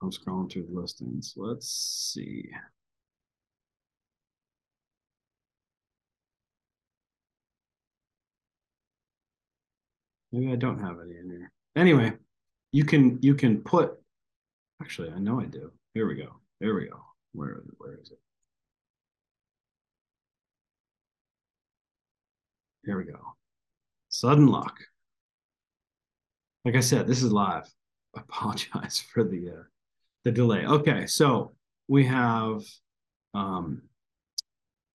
I'm 0.02 0.10
scrolling 0.10 0.52
through 0.52 0.66
the 0.66 0.80
listings. 0.80 1.34
Let's 1.36 1.68
see. 2.14 2.50
Maybe 10.32 10.52
I 10.52 10.56
don't 10.56 10.80
have 10.80 10.96
any 11.00 11.18
in 11.18 11.30
here. 11.30 11.52
Anyway, 11.76 12.12
you 12.72 12.84
can 12.84 13.18
you 13.22 13.34
can 13.34 13.60
put 13.62 13.92
actually 14.80 15.10
I 15.10 15.18
know 15.18 15.40
I 15.40 15.44
do. 15.44 15.70
Here 15.94 16.06
we 16.08 16.14
go. 16.14 16.40
Here 16.60 16.74
we 16.74 16.86
go. 16.88 17.00
Where 17.32 17.62
where 17.78 17.98
is 18.02 18.10
it? 18.10 18.18
Here 22.84 22.96
we 22.96 23.04
go. 23.04 23.18
Sudden 24.08 24.46
luck. 24.46 24.80
Like 26.64 26.76
I 26.76 26.80
said, 26.80 27.06
this 27.06 27.22
is 27.22 27.32
live. 27.32 27.68
I 28.16 28.20
apologize 28.28 29.00
for 29.12 29.24
the 29.24 29.50
uh, 29.50 29.62
the 30.24 30.32
delay. 30.32 30.64
Okay, 30.64 31.06
so 31.06 31.54
we 31.88 32.06
have 32.06 32.62
um, 33.34 33.82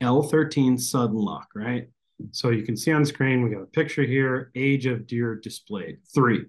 L13 0.01 0.79
sudden 0.79 1.17
luck, 1.17 1.49
right? 1.55 1.89
So 2.31 2.49
you 2.49 2.63
can 2.63 2.75
see 2.75 2.91
on 2.91 3.05
screen, 3.05 3.43
we 3.43 3.49
got 3.49 3.61
a 3.61 3.67
picture 3.67 4.03
here, 4.03 4.51
age 4.55 4.85
of 4.85 5.07
deer 5.07 5.35
displayed, 5.35 5.99
three. 6.13 6.45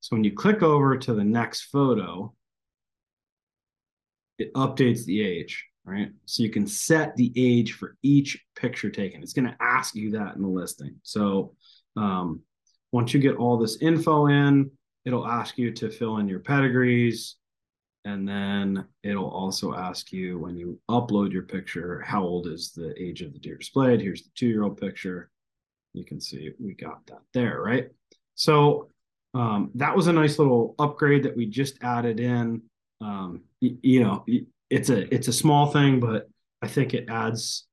So 0.00 0.16
when 0.16 0.24
you 0.24 0.32
click 0.32 0.62
over 0.62 0.96
to 0.96 1.14
the 1.14 1.24
next 1.24 1.62
photo, 1.64 2.34
it 4.38 4.52
updates 4.54 5.04
the 5.04 5.22
age, 5.22 5.64
right? 5.84 6.10
So 6.26 6.42
you 6.42 6.50
can 6.50 6.66
set 6.66 7.16
the 7.16 7.32
age 7.36 7.72
for 7.72 7.96
each 8.02 8.42
picture 8.56 8.90
taken. 8.90 9.22
It's 9.22 9.32
going 9.32 9.48
to 9.48 9.56
ask 9.60 9.94
you 9.94 10.10
that 10.12 10.36
in 10.36 10.42
the 10.42 10.48
listing. 10.48 10.96
So 11.02 11.54
um, 11.96 12.40
once 12.92 13.14
you 13.14 13.20
get 13.20 13.36
all 13.36 13.56
this 13.56 13.78
info 13.80 14.26
in, 14.26 14.70
it'll 15.04 15.26
ask 15.26 15.58
you 15.58 15.70
to 15.72 15.90
fill 15.90 16.18
in 16.18 16.28
your 16.28 16.40
pedigrees, 16.40 17.36
and 18.04 18.28
then 18.28 18.84
it'll 19.02 19.30
also 19.30 19.74
ask 19.74 20.12
you 20.12 20.38
when 20.38 20.56
you 20.56 20.78
upload 20.90 21.32
your 21.32 21.42
picture, 21.42 22.02
how 22.02 22.22
old 22.22 22.46
is 22.46 22.72
the 22.72 22.94
age 23.02 23.22
of 23.22 23.32
the 23.32 23.38
deer 23.38 23.56
displayed? 23.56 24.00
Here's 24.00 24.22
the 24.22 24.30
two 24.34 24.46
year 24.46 24.62
old 24.62 24.78
picture. 24.78 25.30
You 25.94 26.04
can 26.04 26.20
see 26.20 26.50
we 26.58 26.74
got 26.74 27.06
that 27.06 27.22
there, 27.32 27.62
right? 27.62 27.88
So 28.34 28.90
um, 29.32 29.70
that 29.74 29.96
was 29.96 30.06
a 30.06 30.12
nice 30.12 30.38
little 30.38 30.74
upgrade 30.78 31.22
that 31.22 31.36
we 31.36 31.46
just 31.46 31.82
added 31.82 32.20
in. 32.20 32.62
Um, 33.00 33.42
you, 33.60 33.78
you 33.82 34.02
know, 34.02 34.24
it's 34.68 34.90
a 34.90 35.12
it's 35.14 35.28
a 35.28 35.32
small 35.32 35.66
thing, 35.66 35.98
but 35.98 36.28
I 36.60 36.68
think 36.68 36.92
it 36.92 37.08
adds 37.08 37.66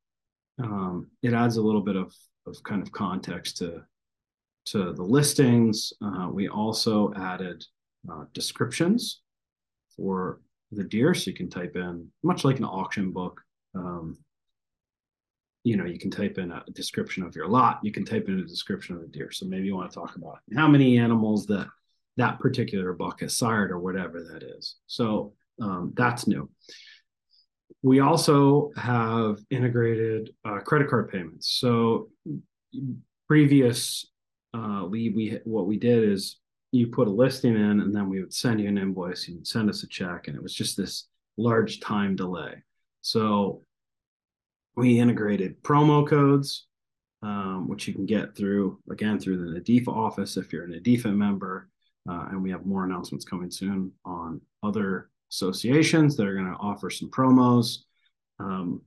um, 0.63 1.07
it 1.23 1.33
adds 1.33 1.57
a 1.57 1.61
little 1.61 1.81
bit 1.81 1.97
of 1.97 2.13
of 2.47 2.61
kind 2.63 2.81
of 2.81 2.91
context 2.91 3.57
to 3.57 3.81
to 4.67 4.93
the 4.93 5.03
listings. 5.03 5.91
Uh, 6.01 6.29
we 6.31 6.47
also 6.47 7.11
added 7.15 7.65
uh, 8.09 8.23
descriptions 8.33 9.21
for 9.95 10.39
the 10.71 10.83
deer. 10.83 11.13
So 11.13 11.29
you 11.29 11.35
can 11.35 11.49
type 11.49 11.75
in, 11.75 12.07
much 12.23 12.43
like 12.45 12.59
an 12.59 12.65
auction 12.65 13.11
book, 13.11 13.41
um, 13.75 14.17
you 15.63 15.77
know, 15.77 15.85
you 15.85 15.99
can 15.99 16.09
type 16.09 16.37
in 16.37 16.51
a 16.51 16.63
description 16.73 17.23
of 17.23 17.35
your 17.35 17.47
lot. 17.47 17.79
You 17.83 17.91
can 17.91 18.03
type 18.05 18.27
in 18.27 18.39
a 18.39 18.45
description 18.45 18.95
of 18.95 19.01
the 19.01 19.07
deer. 19.07 19.31
So 19.31 19.45
maybe 19.45 19.67
you 19.67 19.75
want 19.75 19.91
to 19.91 19.95
talk 19.99 20.15
about 20.15 20.39
how 20.55 20.67
many 20.67 20.97
animals 20.97 21.45
that 21.47 21.67
that 22.17 22.39
particular 22.39 22.93
buck 22.93 23.21
has 23.21 23.37
sired 23.37 23.71
or 23.71 23.79
whatever 23.79 24.23
that 24.33 24.43
is. 24.43 24.75
So 24.87 25.33
um, 25.61 25.93
that's 25.95 26.27
new. 26.27 26.49
We 27.83 27.99
also 27.99 28.71
have 28.75 29.39
integrated 29.49 30.31
uh, 30.43 30.59
credit 30.59 30.89
card 30.89 31.09
payments. 31.11 31.57
So 31.59 32.09
previous 33.27 34.05
uh, 34.53 34.83
lead, 34.85 35.15
we 35.15 35.39
what 35.45 35.67
we 35.67 35.77
did 35.77 36.09
is 36.09 36.37
you 36.71 36.87
put 36.87 37.07
a 37.07 37.11
listing 37.11 37.55
in 37.55 37.81
and 37.81 37.93
then 37.93 38.09
we 38.09 38.21
would 38.21 38.33
send 38.33 38.59
you 38.59 38.67
an 38.67 38.77
invoice 38.77 39.27
you'd 39.27 39.45
send 39.45 39.69
us 39.69 39.83
a 39.83 39.87
check 39.87 40.27
and 40.27 40.35
it 40.35 40.43
was 40.43 40.53
just 40.53 40.77
this 40.77 41.07
large 41.37 41.79
time 41.79 42.15
delay. 42.15 42.55
So 43.01 43.63
we 44.75 44.99
integrated 44.99 45.61
promo 45.63 46.07
codes 46.07 46.67
um, 47.23 47.67
which 47.67 47.87
you 47.87 47.93
can 47.93 48.05
get 48.05 48.35
through 48.35 48.79
again 48.89 49.19
through 49.19 49.37
the 49.37 49.59
NADEFA 49.59 49.89
office 49.89 50.37
if 50.37 50.51
you're 50.51 50.65
a 50.65 50.67
NADEFA 50.67 51.15
member 51.15 51.69
uh, 52.09 52.27
and 52.29 52.41
we 52.41 52.49
have 52.51 52.65
more 52.65 52.83
announcements 52.83 53.25
coming 53.25 53.51
soon 53.51 53.91
on 54.05 54.41
other 54.63 55.09
associations 55.31 56.15
that 56.17 56.27
are 56.27 56.33
going 56.33 56.51
to 56.51 56.59
offer 56.59 56.89
some 56.89 57.09
promos. 57.09 57.79
Um, 58.39 58.81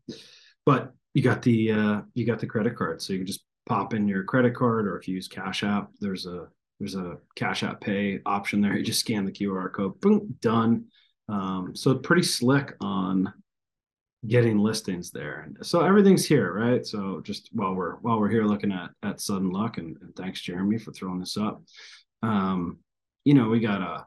but 0.67 0.93
you 1.15 1.23
got 1.23 1.43
the 1.43 1.71
uh, 1.71 2.01
you 2.15 2.27
got 2.27 2.41
the 2.41 2.47
credit 2.47 2.77
card 2.77 3.01
so 3.01 3.13
you 3.13 3.21
can 3.21 3.27
just 3.27 3.45
pop 3.67 3.95
in 3.95 4.09
your 4.09 4.25
credit 4.25 4.55
card 4.55 4.87
or 4.87 4.99
if 4.99 5.09
you 5.09 5.15
use 5.15 5.29
cash 5.29 5.63
app 5.63 5.91
there's 6.01 6.27
a 6.27 6.49
there's 6.79 6.95
a 6.95 7.19
cash 7.37 7.63
app 7.63 7.81
pay 7.81 8.21
option 8.27 8.61
there. 8.61 8.77
You 8.77 8.85
just 8.85 9.01
scan 9.01 9.25
the 9.25 9.33
QR 9.33 9.73
code, 9.73 10.01
boom, 10.01 10.37
done. 10.41 10.87
Um, 11.29 11.75
so 11.75 11.95
pretty 11.95 12.23
slick 12.23 12.75
on 12.81 13.33
getting 14.27 14.59
listings 14.59 15.11
there. 15.11 15.49
So 15.63 15.81
everything's 15.81 16.27
here, 16.27 16.53
right? 16.53 16.85
So 16.85 17.21
just 17.23 17.51
while 17.53 17.75
we're 17.75 17.97
while 17.97 18.19
we're 18.19 18.31
here 18.31 18.45
looking 18.45 18.73
at 18.73 18.91
at 19.03 19.21
sudden 19.21 19.51
luck, 19.51 19.79
and, 19.79 19.97
and 20.01 20.15
thanks 20.17 20.41
Jeremy 20.41 20.79
for 20.79 20.93
throwing 20.93 21.21
this 21.21 21.37
up. 21.37 21.63
Um, 22.23 22.79
you 23.25 23.35
know, 23.35 23.49
we 23.49 23.61
got 23.61 23.81
a 23.81 24.07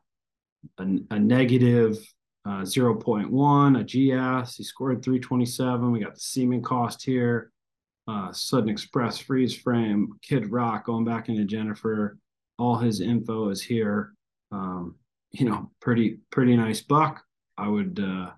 a, 0.79 1.15
a 1.15 1.19
negative 1.19 1.97
uh, 2.45 2.61
0.1, 2.61 3.79
a 3.79 3.83
GS. 3.83 4.55
He 4.55 4.63
scored 4.63 5.03
327. 5.03 5.91
We 5.91 5.99
got 5.99 6.15
the 6.15 6.19
semen 6.19 6.61
cost 6.61 7.03
here. 7.03 7.51
Uh, 8.07 8.31
Sudden 8.31 8.69
Express 8.69 9.17
freeze 9.17 9.53
frame, 9.53 10.13
Kid 10.21 10.49
Rock 10.49 10.85
going 10.85 11.03
back 11.03 11.27
into 11.27 11.43
Jennifer 11.43 12.17
all 12.57 12.77
his 12.77 13.01
info 13.01 13.49
is 13.49 13.61
here. 13.61 14.13
Um, 14.51 14.95
you 15.31 15.49
know, 15.49 15.71
pretty 15.81 16.19
pretty 16.31 16.55
nice 16.55 16.81
buck. 16.81 17.23
I 17.57 17.67
would 17.67 17.99
uh, 18.01 18.31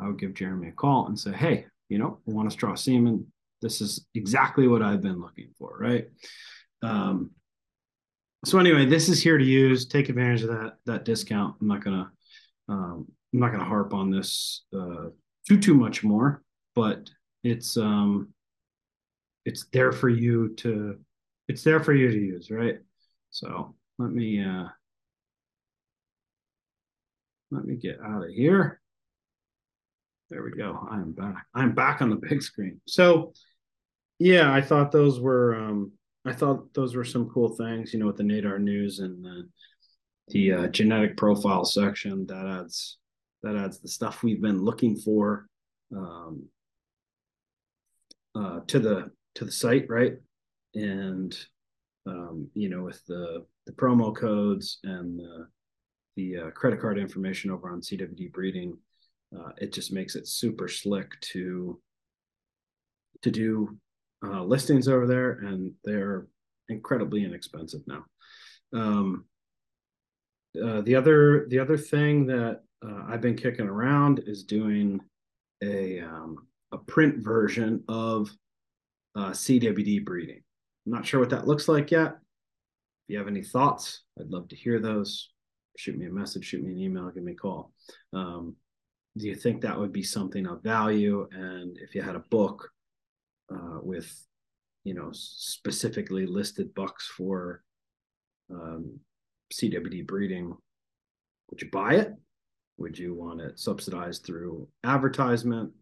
I 0.00 0.06
would 0.06 0.18
give 0.18 0.34
Jeremy 0.34 0.68
a 0.68 0.72
call 0.72 1.06
and 1.06 1.18
say, 1.18 1.32
hey, 1.32 1.66
you 1.88 1.98
know, 1.98 2.18
I 2.26 2.32
want 2.32 2.48
to 2.48 2.52
straw 2.52 2.74
semen. 2.74 3.26
This 3.60 3.80
is 3.80 4.06
exactly 4.14 4.66
what 4.66 4.82
I've 4.82 5.02
been 5.02 5.20
looking 5.20 5.50
for, 5.58 5.76
right? 5.78 6.06
Um, 6.82 7.30
so 8.44 8.58
anyway, 8.58 8.86
this 8.86 9.08
is 9.08 9.22
here 9.22 9.38
to 9.38 9.44
use. 9.44 9.86
Take 9.86 10.08
advantage 10.08 10.42
of 10.42 10.48
that 10.48 10.76
that 10.86 11.04
discount. 11.04 11.56
I'm 11.60 11.68
not 11.68 11.84
gonna 11.84 12.10
um, 12.68 13.06
I'm 13.32 13.40
not 13.40 13.52
gonna 13.52 13.64
harp 13.64 13.94
on 13.94 14.10
this 14.10 14.64
uh, 14.76 15.08
too 15.48 15.60
too 15.60 15.74
much 15.74 16.02
more, 16.02 16.42
but 16.74 17.08
it's 17.44 17.76
um, 17.76 18.30
it's 19.44 19.66
there 19.72 19.92
for 19.92 20.08
you 20.08 20.54
to 20.56 20.98
it's 21.48 21.62
there 21.62 21.80
for 21.80 21.92
you 21.92 22.10
to 22.10 22.18
use, 22.18 22.50
right? 22.50 22.78
So 23.32 23.74
let 23.98 24.12
me 24.12 24.44
uh, 24.44 24.66
let 27.50 27.64
me 27.64 27.76
get 27.76 27.98
out 28.04 28.24
of 28.24 28.30
here. 28.30 28.80
There 30.30 30.42
we 30.42 30.52
go. 30.52 30.86
I 30.90 30.96
am 30.96 31.12
back. 31.12 31.46
I'm 31.54 31.74
back 31.74 32.00
on 32.00 32.10
the 32.10 32.16
big 32.16 32.42
screen. 32.42 32.80
So 32.86 33.32
yeah, 34.18 34.52
I 34.52 34.60
thought 34.60 34.92
those 34.92 35.18
were 35.18 35.56
um, 35.56 35.92
I 36.24 36.32
thought 36.32 36.72
those 36.74 36.94
were 36.94 37.04
some 37.04 37.28
cool 37.30 37.48
things, 37.56 37.92
you 37.92 37.98
know, 37.98 38.06
with 38.06 38.18
the 38.18 38.22
NADAR 38.22 38.58
news 38.60 39.00
and 39.00 39.24
the, 39.24 39.48
the 40.28 40.52
uh, 40.52 40.66
genetic 40.68 41.16
profile 41.16 41.64
section 41.64 42.26
that 42.26 42.46
adds 42.46 42.98
that 43.42 43.56
adds 43.56 43.80
the 43.80 43.88
stuff 43.88 44.22
we've 44.22 44.42
been 44.42 44.62
looking 44.62 44.94
for 44.94 45.46
um, 45.96 46.44
uh, 48.34 48.60
to 48.66 48.78
the 48.78 49.10
to 49.36 49.46
the 49.46 49.52
site, 49.52 49.86
right? 49.88 50.14
And 50.74 51.36
um, 52.06 52.48
you 52.54 52.68
know, 52.68 52.82
with 52.82 53.04
the 53.06 53.44
the 53.66 53.72
promo 53.72 54.14
codes 54.14 54.78
and 54.84 55.18
the, 55.18 55.46
the 56.16 56.36
uh, 56.36 56.50
credit 56.50 56.80
card 56.80 56.98
information 56.98 57.50
over 57.50 57.70
on 57.70 57.80
CWD 57.80 58.32
Breeding, 58.32 58.76
uh, 59.36 59.50
it 59.58 59.72
just 59.72 59.92
makes 59.92 60.16
it 60.16 60.26
super 60.26 60.68
slick 60.68 61.20
to 61.20 61.80
to 63.22 63.30
do 63.30 63.76
uh, 64.24 64.42
listings 64.42 64.88
over 64.88 65.06
there, 65.06 65.32
and 65.32 65.72
they're 65.84 66.26
incredibly 66.68 67.24
inexpensive 67.24 67.82
now. 67.86 68.04
Um, 68.72 69.24
uh, 70.62 70.82
the 70.82 70.96
other 70.96 71.46
the 71.48 71.58
other 71.58 71.76
thing 71.76 72.26
that 72.26 72.62
uh, 72.84 73.04
I've 73.08 73.20
been 73.20 73.36
kicking 73.36 73.68
around 73.68 74.22
is 74.26 74.44
doing 74.44 75.00
a 75.62 76.00
um, 76.00 76.46
a 76.72 76.78
print 76.78 77.18
version 77.18 77.84
of 77.88 78.30
uh, 79.14 79.30
CWD 79.30 80.04
breeding. 80.04 80.42
I'm 80.86 80.92
not 80.92 81.06
sure 81.06 81.20
what 81.20 81.30
that 81.30 81.46
looks 81.46 81.68
like 81.68 81.90
yet. 81.90 82.12
If 82.12 83.08
you 83.08 83.18
have 83.18 83.28
any 83.28 83.42
thoughts, 83.42 84.02
I'd 84.18 84.30
love 84.30 84.48
to 84.48 84.56
hear 84.56 84.80
those. 84.80 85.30
Shoot 85.76 85.96
me 85.96 86.06
a 86.06 86.10
message, 86.10 86.44
shoot 86.44 86.62
me 86.62 86.72
an 86.72 86.78
email, 86.78 87.10
give 87.10 87.22
me 87.22 87.32
a 87.32 87.36
call. 87.36 87.72
Um, 88.12 88.56
do 89.16 89.26
you 89.26 89.34
think 89.34 89.60
that 89.60 89.78
would 89.78 89.92
be 89.92 90.02
something 90.02 90.46
of 90.46 90.62
value? 90.62 91.28
And 91.32 91.76
if 91.78 91.94
you 91.94 92.02
had 92.02 92.16
a 92.16 92.24
book 92.30 92.70
uh, 93.52 93.78
with, 93.82 94.10
you 94.84 94.94
know, 94.94 95.10
specifically 95.12 96.26
listed 96.26 96.74
bucks 96.74 97.06
for 97.06 97.62
um, 98.50 98.98
CWD 99.52 100.06
breeding, 100.06 100.54
would 101.50 101.62
you 101.62 101.70
buy 101.70 101.94
it? 101.96 102.14
Would 102.78 102.98
you 102.98 103.14
want 103.14 103.40
it 103.40 103.58
subsidized 103.58 104.24
through 104.24 104.68
advertisement? 104.84 105.72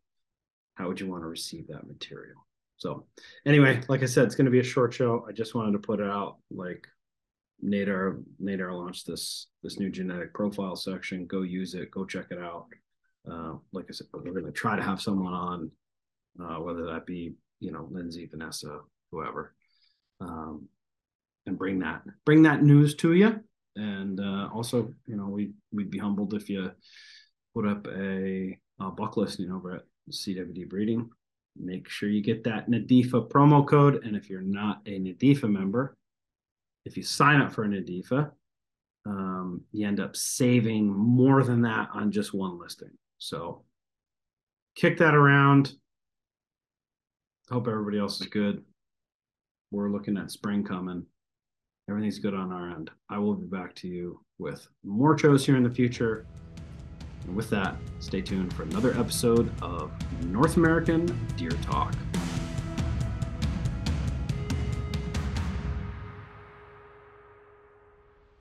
How 0.74 0.88
would 0.88 1.00
you 1.00 1.08
want 1.08 1.22
to 1.22 1.28
receive 1.28 1.68
that 1.68 1.86
material? 1.86 2.46
So, 2.80 3.04
anyway, 3.44 3.82
like 3.88 4.02
I 4.02 4.06
said, 4.06 4.24
it's 4.24 4.34
going 4.34 4.46
to 4.46 4.50
be 4.50 4.60
a 4.60 4.64
short 4.64 4.94
show. 4.94 5.26
I 5.28 5.32
just 5.32 5.54
wanted 5.54 5.72
to 5.72 5.78
put 5.78 6.00
it 6.00 6.08
out. 6.08 6.38
Like 6.50 6.86
Nadar, 7.62 8.22
Nadar 8.42 8.72
launched 8.72 9.06
this 9.06 9.48
this 9.62 9.78
new 9.78 9.90
genetic 9.90 10.32
profile 10.32 10.76
section. 10.76 11.26
Go 11.26 11.42
use 11.42 11.74
it. 11.74 11.90
Go 11.90 12.06
check 12.06 12.28
it 12.30 12.38
out. 12.38 12.68
Uh, 13.30 13.56
like 13.72 13.84
I 13.90 13.92
said, 13.92 14.06
we're 14.14 14.32
going 14.32 14.46
to 14.46 14.52
try 14.52 14.76
to 14.76 14.82
have 14.82 15.02
someone 15.02 15.34
on, 15.34 15.70
uh, 16.42 16.58
whether 16.60 16.86
that 16.86 17.04
be 17.04 17.34
you 17.60 17.70
know 17.70 17.86
Lindsay, 17.90 18.26
Vanessa, 18.30 18.80
whoever, 19.12 19.54
um, 20.22 20.66
and 21.44 21.58
bring 21.58 21.80
that 21.80 22.02
bring 22.24 22.42
that 22.44 22.62
news 22.62 22.94
to 22.96 23.12
you. 23.12 23.40
And 23.76 24.18
uh, 24.20 24.48
also, 24.54 24.94
you 25.06 25.16
know, 25.16 25.26
we 25.26 25.52
we'd 25.70 25.90
be 25.90 25.98
humbled 25.98 26.32
if 26.32 26.48
you 26.48 26.70
put 27.54 27.66
up 27.66 27.86
a, 27.88 28.58
a 28.80 28.90
buck 28.90 29.18
listing 29.18 29.52
over 29.52 29.76
at 29.76 29.82
CWD 30.10 30.66
Breeding. 30.70 31.10
Make 31.62 31.88
sure 31.88 32.08
you 32.08 32.22
get 32.22 32.44
that 32.44 32.68
NADEFA 32.68 33.28
promo 33.28 33.66
code. 33.66 34.04
And 34.04 34.16
if 34.16 34.30
you're 34.30 34.40
not 34.40 34.80
a 34.86 34.98
NADEFA 34.98 35.50
member, 35.50 35.96
if 36.84 36.96
you 36.96 37.02
sign 37.02 37.40
up 37.40 37.52
for 37.52 37.64
a 37.64 37.68
NADEFA, 37.68 38.30
um, 39.06 39.62
you 39.72 39.86
end 39.86 40.00
up 40.00 40.16
saving 40.16 40.86
more 40.86 41.42
than 41.42 41.62
that 41.62 41.88
on 41.94 42.10
just 42.10 42.34
one 42.34 42.58
listing. 42.58 42.90
So 43.18 43.64
kick 44.74 44.98
that 44.98 45.14
around. 45.14 45.74
Hope 47.50 47.68
everybody 47.68 47.98
else 47.98 48.20
is 48.20 48.26
good. 48.26 48.62
We're 49.70 49.90
looking 49.90 50.16
at 50.16 50.30
spring 50.30 50.64
coming. 50.64 51.04
Everything's 51.88 52.18
good 52.18 52.34
on 52.34 52.52
our 52.52 52.70
end. 52.70 52.90
I 53.08 53.18
will 53.18 53.34
be 53.34 53.46
back 53.46 53.74
to 53.76 53.88
you 53.88 54.20
with 54.38 54.66
more 54.84 55.18
shows 55.18 55.44
here 55.44 55.56
in 55.56 55.64
the 55.64 55.70
future. 55.70 56.26
And 57.30 57.36
with 57.36 57.50
that, 57.50 57.76
stay 58.00 58.22
tuned 58.22 58.52
for 58.52 58.64
another 58.64 58.92
episode 58.98 59.52
of 59.62 59.92
North 60.24 60.56
American 60.56 61.06
Deer 61.36 61.52
Talk. 61.62 61.94